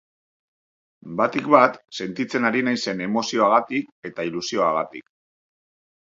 [1.17, 5.05] Batik bat sentitzen ari naizen emozioagatik eta ilusioagatik.